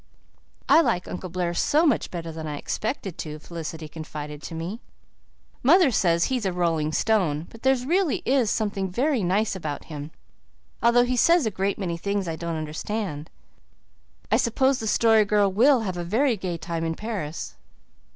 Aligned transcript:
"I 0.67 0.81
like 0.81 1.07
Uncle 1.07 1.29
Blair 1.29 1.53
so 1.53 1.85
much 1.85 2.09
better 2.09 2.31
than 2.31 2.47
I 2.47 2.57
expected 2.57 3.19
to," 3.19 3.37
Felicity 3.37 3.87
confided 3.87 4.41
to 4.41 4.55
me. 4.55 4.81
"Mother 5.61 5.91
says 5.91 6.23
he's 6.23 6.43
a 6.43 6.51
rolling 6.51 6.91
stone, 6.91 7.45
but 7.51 7.61
there 7.61 7.75
really 7.85 8.23
is 8.25 8.49
something 8.49 8.89
very 8.89 9.21
nice 9.21 9.55
about 9.55 9.83
him, 9.93 10.09
although 10.81 11.03
he 11.05 11.15
says 11.15 11.45
a 11.45 11.51
great 11.51 11.77
many 11.77 11.97
things 11.97 12.27
I 12.27 12.35
don't 12.35 12.55
understand. 12.57 13.29
I 14.31 14.37
suppose 14.37 14.79
the 14.79 14.87
Story 14.87 15.23
Girl 15.23 15.51
will 15.51 15.81
have 15.81 15.97
a 15.97 16.03
very 16.03 16.35
gay 16.35 16.57
time 16.57 16.83
in 16.83 16.95
Paris." 16.95 17.53